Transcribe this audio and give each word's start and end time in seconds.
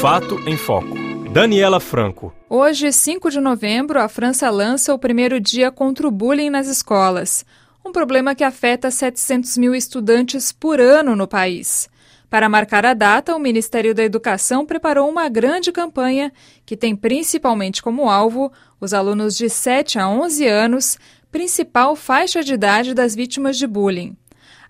Fato 0.00 0.40
em 0.48 0.56
Foco. 0.56 0.96
Daniela 1.30 1.78
Franco. 1.78 2.32
Hoje, 2.48 2.90
5 2.90 3.30
de 3.30 3.38
novembro, 3.38 4.00
a 4.00 4.08
França 4.08 4.48
lança 4.48 4.94
o 4.94 4.98
primeiro 4.98 5.38
dia 5.38 5.70
contra 5.70 6.08
o 6.08 6.10
bullying 6.10 6.48
nas 6.48 6.68
escolas. 6.68 7.44
Um 7.84 7.92
problema 7.92 8.34
que 8.34 8.42
afeta 8.42 8.90
700 8.90 9.58
mil 9.58 9.74
estudantes 9.74 10.52
por 10.52 10.80
ano 10.80 11.14
no 11.14 11.28
país. 11.28 11.86
Para 12.30 12.48
marcar 12.48 12.86
a 12.86 12.94
data, 12.94 13.36
o 13.36 13.38
Ministério 13.38 13.94
da 13.94 14.02
Educação 14.02 14.64
preparou 14.64 15.06
uma 15.06 15.28
grande 15.28 15.70
campanha 15.70 16.32
que 16.64 16.78
tem 16.78 16.96
principalmente 16.96 17.82
como 17.82 18.08
alvo 18.08 18.50
os 18.80 18.94
alunos 18.94 19.36
de 19.36 19.50
7 19.50 19.98
a 19.98 20.08
11 20.08 20.46
anos, 20.46 20.98
principal 21.30 21.94
faixa 21.94 22.42
de 22.42 22.54
idade 22.54 22.94
das 22.94 23.14
vítimas 23.14 23.58
de 23.58 23.66
bullying. 23.66 24.16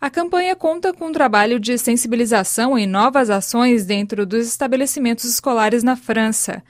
A 0.01 0.09
campanha 0.09 0.57
conta 0.57 0.95
com 0.95 1.09
um 1.09 1.12
trabalho 1.12 1.61
de 1.61 1.77
sensibilização 1.77 2.79
e 2.79 2.87
novas 2.87 3.29
ações 3.29 3.85
dentro 3.85 4.25
dos 4.25 4.47
estabelecimentos 4.48 5.27
escolares 5.27 5.83
na 5.83 5.95
França. 5.95 6.62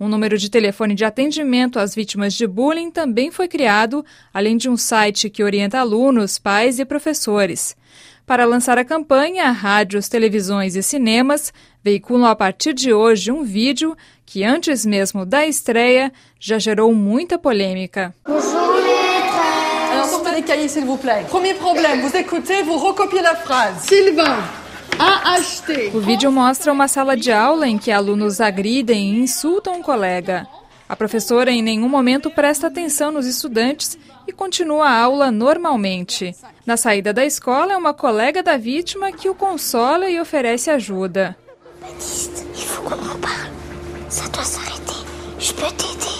Um 0.00 0.08
número 0.08 0.38
de 0.38 0.48
telefone 0.48 0.94
de 0.94 1.04
atendimento 1.04 1.78
às 1.78 1.94
vítimas 1.94 2.32
de 2.32 2.46
bullying 2.46 2.90
também 2.90 3.30
foi 3.30 3.46
criado, 3.46 4.02
além 4.32 4.56
de 4.56 4.70
um 4.70 4.76
site 4.76 5.28
que 5.28 5.44
orienta 5.44 5.78
alunos, 5.78 6.38
pais 6.38 6.78
e 6.78 6.84
professores. 6.86 7.76
Para 8.24 8.46
lançar 8.46 8.78
a 8.78 8.84
campanha, 8.84 9.50
rádios, 9.50 10.08
televisões 10.08 10.74
e 10.74 10.82
cinemas 10.82 11.52
veiculam 11.84 12.30
a 12.30 12.34
partir 12.34 12.72
de 12.72 12.94
hoje 12.94 13.30
um 13.30 13.44
vídeo 13.44 13.94
que, 14.24 14.44
antes 14.44 14.86
mesmo 14.86 15.26
da 15.26 15.46
estreia, 15.46 16.10
já 16.40 16.58
gerou 16.58 16.94
muita 16.94 17.38
polêmica. 17.38 18.14
sortez 18.26 18.77
les 20.38 20.44
cahiers, 20.44 20.68
s'il 20.68 20.84
vous 20.84 20.96
plaît. 20.96 21.24
Premier 21.28 21.54
problème, 21.54 22.00
vous 22.00 22.16
écoutez, 22.16 22.62
vous 22.62 22.78
recopiez 22.78 23.22
la 23.22 23.34
phrase. 23.34 23.74
Sylvain. 23.82 24.38
O 25.94 26.00
vídeo 26.00 26.32
mostra 26.32 26.72
uma 26.72 26.88
sala 26.88 27.16
de 27.16 27.30
aula 27.30 27.68
em 27.68 27.78
que 27.78 27.92
alunos 27.92 28.40
agridem 28.40 29.14
e 29.14 29.20
insultam 29.20 29.76
um 29.76 29.82
colega. 29.82 30.46
A 30.88 30.96
professora 30.96 31.52
em 31.52 31.62
nenhum 31.62 31.88
momento 31.88 32.30
presta 32.30 32.66
atenção 32.66 33.12
nos 33.12 33.24
estudantes 33.24 33.96
e 34.26 34.32
continua 34.32 34.86
a 34.88 35.00
aula 35.00 35.30
normalmente. 35.30 36.34
Na 36.66 36.76
saída 36.76 37.12
da 37.12 37.24
escola, 37.24 37.74
é 37.74 37.76
uma 37.76 37.94
colega 37.94 38.42
da 38.42 38.56
vítima 38.56 39.12
que 39.12 39.28
o 39.28 39.34
consola 39.36 40.10
e 40.10 40.20
oferece 40.20 40.68
ajuda. 40.68 41.36
Baptiste, 41.80 42.44
il 42.56 42.64
faut 42.64 42.82
qu'on 42.82 42.96
en 42.96 43.18
parle. 43.20 43.50
Ça 44.08 44.26
doit 44.32 44.42
s'arrêter. 44.42 44.98
Je 45.38 45.52
peux 45.52 45.70
t'aider. 45.76 46.17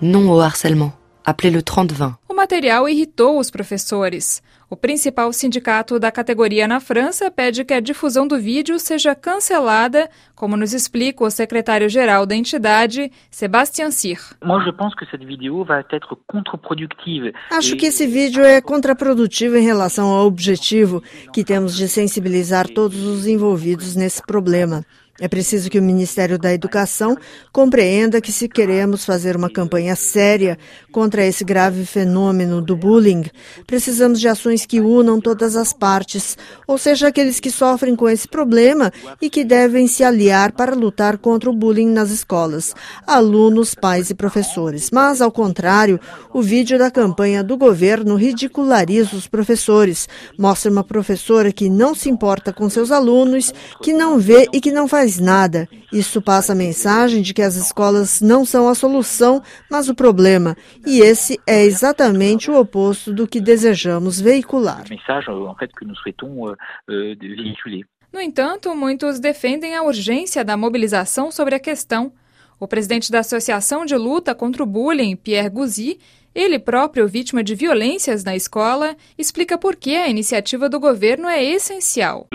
Non 0.00 0.28
au 0.28 0.40
harcèlement. 0.40 0.92
Appelez 1.24 1.50
le 1.50 1.62
3020. 1.62 2.18
O 2.28 2.34
material 2.34 2.86
irritou 2.86 3.38
os 3.38 3.50
professores. 3.50 4.42
O 4.68 4.76
principal 4.76 5.32
sindicato 5.32 5.98
da 5.98 6.12
categoria 6.12 6.68
na 6.68 6.80
França 6.80 7.30
pede 7.30 7.64
que 7.64 7.72
a 7.72 7.80
difusão 7.80 8.28
do 8.28 8.38
vídeo 8.38 8.78
seja 8.78 9.14
cancelada, 9.14 10.10
como 10.34 10.56
nos 10.56 10.74
explica 10.74 11.24
o 11.24 11.30
secretário-geral 11.30 12.26
da 12.26 12.36
entidade, 12.36 13.10
Sebastian 13.30 13.90
Sir. 13.90 14.18
Acho 17.50 17.76
que 17.76 17.86
esse 17.86 18.06
vídeo 18.06 18.44
é 18.44 18.60
contraprodutivo 18.60 19.56
em 19.56 19.64
relação 19.64 20.08
ao 20.08 20.26
objetivo 20.26 21.02
que 21.32 21.42
temos 21.42 21.74
de 21.74 21.88
sensibilizar 21.88 22.68
todos 22.68 23.02
os 23.02 23.26
envolvidos 23.26 23.96
nesse 23.96 24.20
problema. 24.20 24.84
É 25.18 25.28
preciso 25.28 25.70
que 25.70 25.78
o 25.78 25.82
Ministério 25.82 26.38
da 26.38 26.52
Educação 26.52 27.16
compreenda 27.50 28.20
que, 28.20 28.30
se 28.30 28.48
queremos 28.48 29.02
fazer 29.04 29.34
uma 29.34 29.48
campanha 29.48 29.96
séria 29.96 30.58
contra 30.92 31.24
esse 31.24 31.42
grave 31.42 31.86
fenômeno 31.86 32.60
do 32.60 32.76
bullying, 32.76 33.24
precisamos 33.66 34.20
de 34.20 34.28
ações 34.28 34.66
que 34.66 34.78
unam 34.78 35.18
todas 35.18 35.56
as 35.56 35.72
partes, 35.72 36.36
ou 36.66 36.76
seja, 36.76 37.08
aqueles 37.08 37.40
que 37.40 37.50
sofrem 37.50 37.96
com 37.96 38.06
esse 38.06 38.28
problema 38.28 38.92
e 39.20 39.30
que 39.30 39.42
devem 39.42 39.88
se 39.88 40.04
aliar 40.04 40.52
para 40.52 40.74
lutar 40.74 41.16
contra 41.16 41.48
o 41.48 41.54
bullying 41.54 41.88
nas 41.88 42.10
escolas, 42.10 42.74
alunos, 43.06 43.74
pais 43.74 44.10
e 44.10 44.14
professores. 44.14 44.90
Mas, 44.92 45.22
ao 45.22 45.32
contrário, 45.32 45.98
o 46.30 46.42
vídeo 46.42 46.78
da 46.78 46.90
campanha 46.90 47.42
do 47.42 47.56
governo 47.56 48.16
ridiculariza 48.16 49.16
os 49.16 49.26
professores, 49.26 50.08
mostra 50.38 50.70
uma 50.70 50.84
professora 50.84 51.50
que 51.50 51.70
não 51.70 51.94
se 51.94 52.10
importa 52.10 52.52
com 52.52 52.68
seus 52.68 52.92
alunos, 52.92 53.54
que 53.82 53.94
não 53.94 54.18
vê 54.18 54.46
e 54.52 54.60
que 54.60 54.70
não 54.70 54.86
faz 54.86 55.05
faz 55.06 55.20
nada. 55.20 55.68
Isso 55.92 56.20
passa 56.20 56.52
a 56.52 56.56
mensagem 56.56 57.22
de 57.22 57.32
que 57.32 57.42
as 57.42 57.54
escolas 57.54 58.20
não 58.20 58.44
são 58.44 58.68
a 58.68 58.74
solução, 58.74 59.40
mas 59.70 59.88
o 59.88 59.94
problema. 59.94 60.56
E 60.84 61.00
esse 61.00 61.40
é 61.46 61.62
exatamente 61.62 62.50
o 62.50 62.58
oposto 62.58 63.12
do 63.12 63.26
que 63.26 63.40
desejamos 63.40 64.20
veicular. 64.20 64.84
No 68.12 68.20
entanto, 68.20 68.74
muitos 68.74 69.20
defendem 69.20 69.76
a 69.76 69.82
urgência 69.82 70.44
da 70.44 70.56
mobilização 70.56 71.30
sobre 71.30 71.54
a 71.54 71.60
questão. 71.60 72.12
O 72.58 72.66
presidente 72.66 73.12
da 73.12 73.20
Associação 73.20 73.84
de 73.84 73.94
Luta 73.96 74.34
contra 74.34 74.62
o 74.62 74.66
Bullying, 74.66 75.14
Pierre 75.14 75.50
Gouzy, 75.50 75.98
ele 76.36 76.58
próprio 76.58 77.08
vítima 77.08 77.42
de 77.42 77.54
violências 77.54 78.22
na 78.22 78.36
escola, 78.36 78.94
explica 79.16 79.56
por 79.56 79.74
que 79.74 79.96
a 79.96 80.06
iniciativa 80.06 80.68
do 80.68 80.78
governo 80.78 81.26
é 81.28 81.42
essencial. 81.42 82.28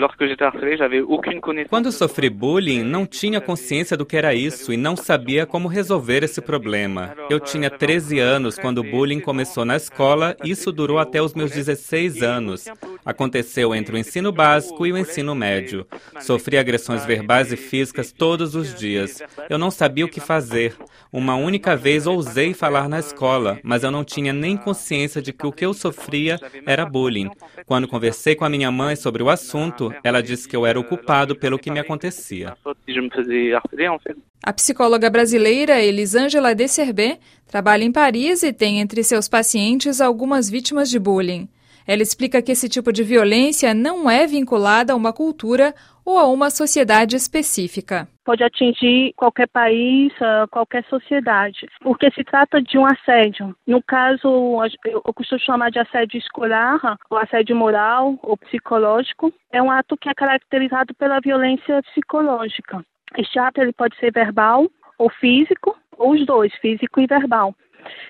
Quando 1.70 1.92
sofri 1.92 2.28
bullying, 2.28 2.82
não 2.82 3.06
tinha 3.06 3.40
consciência 3.40 3.96
do 3.96 4.04
que 4.04 4.16
era 4.16 4.34
isso 4.34 4.72
e 4.72 4.76
não 4.76 4.96
sabia 4.96 5.46
como 5.46 5.68
resolver 5.68 6.24
esse 6.24 6.40
problema. 6.40 7.14
Eu 7.30 7.38
tinha 7.38 7.70
13 7.70 8.18
anos 8.18 8.58
quando 8.58 8.78
o 8.78 8.90
bullying 8.90 9.20
começou 9.20 9.64
na 9.64 9.76
escola 9.76 10.36
e 10.42 10.50
isso 10.50 10.72
durou 10.72 10.98
até 10.98 11.22
os 11.22 11.32
meus 11.32 11.52
16 11.52 12.22
anos. 12.22 12.66
Aconteceu 13.04 13.74
entre 13.74 13.94
o 13.94 13.98
ensino 13.98 14.30
básico 14.30 14.86
e 14.86 14.92
o 14.92 14.98
ensino 14.98 15.34
médio. 15.34 15.86
Sofri 16.20 16.56
agressões 16.56 17.04
verbais 17.04 17.52
e 17.52 17.56
físicas 17.56 18.12
todos 18.12 18.54
os 18.54 18.74
dias. 18.74 19.22
Eu 19.50 19.58
não 19.58 19.70
sabia 19.70 20.04
o 20.04 20.08
que 20.08 20.20
fazer. 20.20 20.74
Uma 21.12 21.34
única 21.34 21.76
vez 21.76 22.06
ousei 22.06 22.54
falar 22.54 22.88
na 22.88 23.00
escola, 23.00 23.58
mas 23.62 23.82
eu 23.82 23.90
não 23.90 24.04
tinha 24.04 24.32
nem 24.32 24.56
consciência 24.56 25.20
de 25.20 25.32
que 25.32 25.46
o 25.46 25.52
que 25.52 25.66
eu 25.66 25.74
sofria 25.74 26.38
era 26.64 26.86
bullying. 26.86 27.30
Quando 27.66 27.88
conversei 27.88 28.34
com 28.34 28.44
a 28.44 28.48
minha 28.48 28.70
mãe 28.70 28.94
sobre 28.94 29.22
o 29.22 29.28
assunto, 29.28 29.92
ela 30.04 30.22
disse 30.22 30.48
que 30.48 30.56
eu 30.56 30.64
era 30.64 30.78
o 30.78 30.84
culpado 30.84 31.34
pelo 31.34 31.58
que 31.58 31.70
me 31.70 31.80
acontecia. 31.80 32.56
A 34.44 34.52
psicóloga 34.52 35.10
brasileira 35.10 35.80
Elisângela 35.80 36.54
Desserbé 36.54 37.18
trabalha 37.46 37.84
em 37.84 37.92
Paris 37.92 38.42
e 38.42 38.52
tem 38.52 38.80
entre 38.80 39.04
seus 39.04 39.28
pacientes 39.28 40.00
algumas 40.00 40.48
vítimas 40.48 40.88
de 40.88 40.98
bullying. 40.98 41.48
Ela 41.86 42.02
explica 42.02 42.42
que 42.42 42.52
esse 42.52 42.68
tipo 42.68 42.92
de 42.92 43.02
violência 43.02 43.74
não 43.74 44.10
é 44.10 44.26
vinculada 44.26 44.92
a 44.92 44.96
uma 44.96 45.12
cultura 45.12 45.74
ou 46.04 46.18
a 46.18 46.26
uma 46.26 46.50
sociedade 46.50 47.16
específica. 47.16 48.08
Pode 48.24 48.42
atingir 48.44 49.12
qualquer 49.16 49.48
país, 49.48 50.12
ah, 50.20 50.46
qualquer 50.50 50.84
sociedade, 50.84 51.66
porque 51.80 52.10
se 52.12 52.22
trata 52.22 52.62
de 52.62 52.78
um 52.78 52.86
assédio. 52.86 53.54
No 53.66 53.82
caso, 53.82 54.58
eu 54.84 55.02
costumo 55.14 55.40
chamar 55.40 55.70
de 55.70 55.78
assédio 55.78 56.18
escolar, 56.18 56.80
ou 57.10 57.18
assédio 57.18 57.56
moral 57.56 58.18
ou 58.22 58.36
psicológico. 58.36 59.32
É 59.52 59.60
um 59.60 59.70
ato 59.70 59.96
que 59.96 60.08
é 60.08 60.14
caracterizado 60.14 60.94
pela 60.94 61.20
violência 61.20 61.82
psicológica. 61.82 62.84
Este 63.16 63.38
ato 63.38 63.60
ele 63.60 63.72
pode 63.72 63.96
ser 63.96 64.12
verbal 64.12 64.68
ou 64.98 65.10
físico, 65.10 65.76
ou 65.98 66.12
os 66.12 66.24
dois, 66.24 66.52
físico 66.56 67.00
e 67.00 67.06
verbal. 67.06 67.54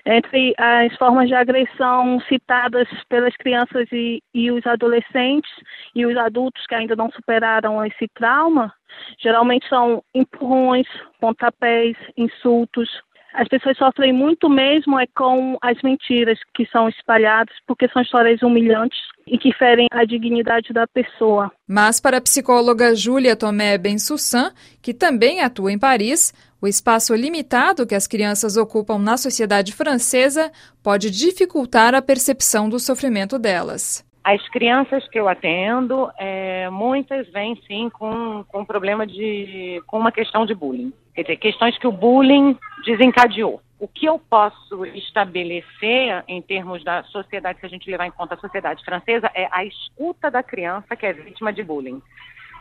Entre 0.05 0.53
as 0.57 0.95
formas 0.97 1.27
de 1.27 1.35
agressão 1.35 2.19
citadas 2.27 2.87
pelas 3.09 3.35
crianças 3.37 3.87
e, 3.91 4.21
e 4.33 4.51
os 4.51 4.65
adolescentes 4.65 5.51
e 5.95 6.05
os 6.05 6.17
adultos 6.17 6.65
que 6.67 6.75
ainda 6.75 6.95
não 6.95 7.11
superaram 7.11 7.83
esse 7.85 8.07
trauma, 8.15 8.73
geralmente 9.19 9.67
são 9.67 10.03
empurrões, 10.13 10.87
pontapés, 11.19 11.95
insultos, 12.17 12.89
as 13.33 13.47
pessoas 13.47 13.75
sofrem 13.77 14.13
muito 14.13 14.47
mesmo 14.47 14.99
é 14.99 15.07
com 15.15 15.57
as 15.61 15.81
mentiras 15.81 16.37
que 16.53 16.67
são 16.67 16.87
espalhadas, 16.87 17.55
porque 17.65 17.89
são 17.89 18.01
histórias 18.01 18.41
humilhantes 18.43 18.99
e 19.25 19.37
que 19.39 19.51
ferem 19.53 19.87
a 19.91 20.05
dignidade 20.05 20.71
da 20.71 20.85
pessoa. 20.85 21.51
Mas 21.67 21.99
para 21.99 22.17
a 22.17 22.21
psicóloga 22.21 22.93
Júlia 22.95 23.35
Tomé 23.35 23.77
Bensussan, 23.77 24.51
que 24.81 24.93
também 24.93 25.41
atua 25.41 25.71
em 25.71 25.79
Paris, 25.79 26.31
o 26.63 26.67
espaço 26.67 27.13
limitado 27.13 27.85
que 27.85 27.93
as 27.93 28.07
crianças 28.07 28.55
ocupam 28.55 28.97
na 28.97 29.17
sociedade 29.17 29.73
francesa 29.73 30.49
pode 30.81 31.11
dificultar 31.11 31.93
a 31.93 32.01
percepção 32.01 32.69
do 32.69 32.79
sofrimento 32.79 33.37
delas. 33.37 34.01
As 34.23 34.41
crianças 34.47 35.05
que 35.09 35.19
eu 35.19 35.27
atendo, 35.27 36.09
é, 36.17 36.69
muitas 36.69 37.29
vêm 37.33 37.61
sim 37.67 37.89
com, 37.89 38.45
com 38.47 38.63
problema 38.63 39.05
de. 39.05 39.83
com 39.85 39.99
uma 39.99 40.13
questão 40.13 40.45
de 40.45 40.55
bullying. 40.55 40.93
Quer 41.13 41.23
dizer, 41.23 41.35
questões 41.35 41.77
que 41.77 41.85
o 41.85 41.91
bullying 41.91 42.57
desencadeou. 42.85 43.61
O 43.77 43.85
que 43.85 44.05
eu 44.05 44.17
posso 44.17 44.85
estabelecer 44.85 46.23
em 46.29 46.41
termos 46.41 46.81
da 46.85 47.03
sociedade, 47.03 47.59
se 47.59 47.65
a 47.65 47.69
gente 47.69 47.91
levar 47.91 48.07
em 48.07 48.11
conta 48.11 48.35
a 48.35 48.37
sociedade 48.39 48.81
francesa, 48.85 49.29
é 49.35 49.49
a 49.51 49.65
escuta 49.65 50.31
da 50.31 50.41
criança 50.41 50.95
que 50.95 51.05
é 51.05 51.11
vítima 51.11 51.51
de 51.51 51.61
bullying. 51.61 52.01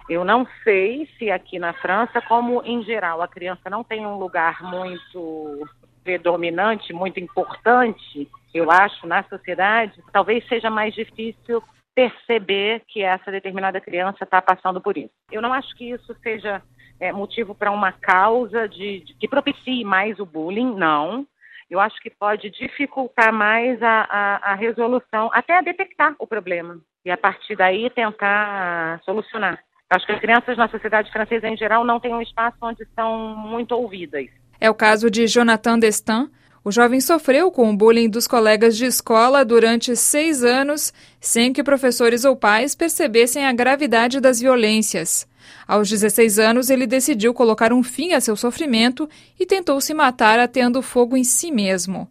Eu 0.09 0.25
não 0.25 0.47
sei 0.65 1.09
se 1.19 1.31
aqui 1.31 1.59
na 1.59 1.73
França, 1.73 2.21
como 2.23 2.63
em 2.65 2.83
geral 2.83 3.23
a 3.23 3.29
criança 3.29 3.71
não 3.71 3.85
tem 3.85 4.05
um 4.05 4.19
lugar 4.19 4.63
muito 4.63 5.67
predominante, 6.03 6.93
muito 6.93 7.21
importante, 7.21 8.29
eu 8.53 8.71
acho, 8.71 9.07
na 9.07 9.23
sociedade, 9.25 10.03
talvez 10.13 10.47
seja 10.49 10.69
mais 10.69 10.95
difícil 10.95 11.63
perceber 11.95 12.83
que 12.89 13.03
essa 13.03 13.31
determinada 13.31 13.81
criança 13.81 14.25
está 14.25 14.41
passando 14.43 14.81
por 14.81 14.97
isso. 14.97 15.13
Eu 15.31 15.41
não 15.41 15.53
acho 15.53 15.75
que 15.77 15.91
isso 15.91 16.15
seja 16.23 16.63
é, 16.99 17.13
motivo 17.13 17.55
para 17.55 17.71
uma 17.71 17.93
causa 17.93 18.69
de, 18.69 19.01
de, 19.01 19.15
que 19.15 19.29
propicie 19.29 19.85
mais 19.85 20.19
o 20.19 20.27
bullying, 20.27 20.75
não. 20.75 21.27
Eu 21.71 21.81
acho 21.81 22.01
que 22.01 22.11
pode 22.11 22.51
dificultar 22.51 23.33
mais 23.33 23.83
a, 23.83 24.07
a, 24.09 24.53
a 24.53 24.55
resolução, 24.55 25.31
até 25.33 25.57
a 25.57 25.63
detectar 25.63 26.15
o 26.19 26.27
problema 26.27 26.79
e 27.05 27.11
a 27.11 27.17
partir 27.17 27.57
daí 27.57 27.89
tentar 27.91 29.01
solucionar. 29.05 29.59
Acho 29.93 30.07
que 30.07 30.13
as 30.13 30.21
crianças 30.21 30.57
na 30.57 30.69
sociedade 30.69 31.13
francesa 31.13 31.47
em 31.47 31.57
geral 31.57 31.85
não 31.85 32.01
têm 32.01 32.15
um 32.15 32.23
espaço 32.23 32.57
onde 32.63 32.83
são 32.95 33.37
muito 33.37 33.73
ouvidas. 33.73 34.27
É 34.59 34.71
o 34.71 34.75
caso 34.75 35.11
de 35.11 35.27
Jonathan 35.27 35.79
Destin, 35.79 36.31
o 36.65 36.73
jovem 36.73 36.99
sofreu 36.99 37.51
com 37.51 37.69
o 37.69 37.77
bullying 37.77 38.09
dos 38.09 38.27
colegas 38.27 38.75
de 38.75 38.87
escola 38.87 39.45
durante 39.45 39.95
seis 39.95 40.43
anos, 40.43 40.95
sem 41.21 41.53
que 41.53 41.63
professores 41.63 42.25
ou 42.25 42.35
pais 42.35 42.75
percebessem 42.75 43.45
a 43.45 43.53
gravidade 43.53 44.19
das 44.19 44.41
violências. 44.41 45.29
Aos 45.69 45.91
16 45.91 46.39
anos, 46.39 46.71
ele 46.71 46.87
decidiu 46.87 47.35
colocar 47.35 47.71
um 47.71 47.83
fim 47.83 48.15
a 48.15 48.21
seu 48.21 48.35
sofrimento 48.35 49.07
e 49.39 49.45
tentou 49.45 49.79
se 49.79 49.93
matar 49.93 50.39
atendo 50.39 50.81
fogo 50.81 51.19
em 51.19 51.25
si 51.25 51.53
mesmo. 51.53 52.09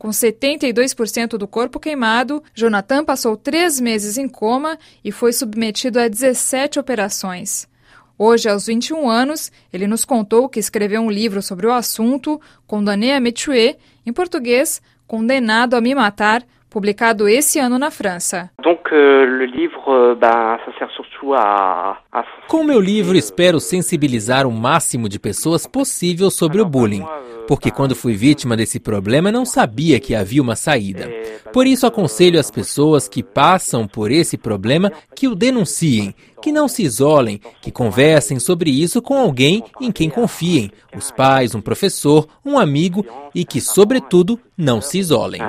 Com 0.00 0.08
72% 0.08 1.36
do 1.36 1.46
corpo 1.46 1.78
queimado, 1.78 2.42
Jonathan 2.54 3.04
passou 3.04 3.36
três 3.36 3.78
meses 3.78 4.16
em 4.16 4.26
coma 4.26 4.78
e 5.04 5.12
foi 5.12 5.30
submetido 5.30 6.00
a 6.00 6.08
17 6.08 6.78
operações. 6.78 7.68
Hoje, 8.16 8.48
aos 8.48 8.64
21 8.64 9.10
anos, 9.10 9.52
ele 9.70 9.86
nos 9.86 10.06
contou 10.06 10.48
que 10.48 10.58
escreveu 10.58 11.02
um 11.02 11.10
livro 11.10 11.42
sobre 11.42 11.66
o 11.66 11.72
assunto, 11.72 12.40
Condamné 12.66 13.14
à 13.14 13.20
me 13.20 13.30
tuer, 13.30 13.76
em 14.06 14.10
português, 14.10 14.80
Condenado 15.06 15.74
a 15.74 15.82
me 15.82 15.94
matar, 15.94 16.46
publicado 16.70 17.28
esse 17.28 17.58
ano 17.58 17.78
na 17.78 17.90
França. 17.90 18.50
Euh, 18.64 19.26
Com 22.46 22.64
meu 22.64 22.80
livro, 22.80 23.16
espero 23.16 23.60
sensibilizar 23.60 24.46
o 24.46 24.52
máximo 24.52 25.08
de 25.08 25.18
pessoas 25.18 25.66
possível 25.66 26.30
sobre 26.30 26.60
o 26.60 26.64
bullying, 26.64 27.04
porque 27.46 27.70
quando 27.70 27.96
fui 27.96 28.14
vítima 28.14 28.56
desse 28.56 28.78
problema 28.78 29.32
não 29.32 29.44
sabia 29.44 29.98
que 30.00 30.14
havia 30.14 30.40
uma 30.40 30.56
saída. 30.56 31.10
Por 31.52 31.66
isso 31.66 31.86
aconselho 31.86 32.38
as 32.38 32.50
pessoas 32.50 33.08
que 33.08 33.22
passam 33.22 33.86
por 33.88 34.10
esse 34.10 34.38
problema 34.38 34.92
que 35.14 35.26
o 35.26 35.34
denunciem, 35.34 36.14
que 36.40 36.52
não 36.52 36.66
se 36.66 36.82
isolem, 36.82 37.40
que 37.60 37.70
conversem 37.70 38.38
sobre 38.38 38.70
isso 38.70 39.00
com 39.02 39.18
alguém 39.18 39.62
em 39.80 39.92
quem 39.92 40.08
confiem, 40.08 40.70
os 40.96 41.10
pais, 41.10 41.54
um 41.54 41.60
professor, 41.60 42.26
um 42.44 42.58
amigo 42.58 43.04
e 43.34 43.44
que, 43.44 43.60
sobretudo, 43.60 44.38
não 44.56 44.80
se 44.80 44.98
isolem. 44.98 45.40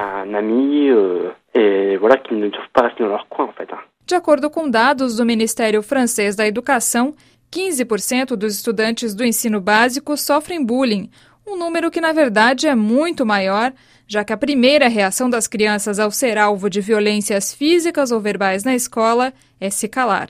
De 4.05 4.15
acordo 4.15 4.49
com 4.49 4.69
dados 4.69 5.15
do 5.17 5.25
Ministério 5.25 5.81
Francês 5.81 6.35
da 6.35 6.45
Educação, 6.47 7.13
15% 7.51 8.35
dos 8.35 8.55
estudantes 8.55 9.13
do 9.13 9.25
ensino 9.25 9.59
básico 9.59 10.15
sofrem 10.15 10.65
bullying, 10.65 11.09
um 11.45 11.57
número 11.57 11.91
que 11.91 11.99
na 11.99 12.13
verdade 12.13 12.67
é 12.67 12.75
muito 12.75 13.25
maior, 13.25 13.73
já 14.07 14.23
que 14.23 14.33
a 14.33 14.37
primeira 14.37 14.87
reação 14.87 15.29
das 15.29 15.47
crianças 15.47 15.99
ao 15.99 16.11
ser 16.11 16.37
alvo 16.37 16.69
de 16.69 16.81
violências 16.81 17.53
físicas 17.53 18.11
ou 18.11 18.19
verbais 18.19 18.63
na 18.63 18.75
escola 18.75 19.33
é 19.59 19.69
se 19.69 19.87
calar. 19.87 20.29